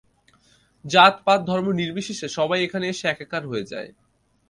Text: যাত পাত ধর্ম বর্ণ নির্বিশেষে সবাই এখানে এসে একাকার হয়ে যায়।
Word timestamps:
যাত 0.85 1.15
পাত 1.25 1.39
ধর্ম 1.41 1.65
বর্ণ 1.65 1.79
নির্বিশেষে 1.81 2.27
সবাই 2.37 2.59
এখানে 2.63 2.85
এসে 2.89 3.05
একাকার 3.07 3.43
হয়ে 3.47 3.69
যায়। 3.71 3.89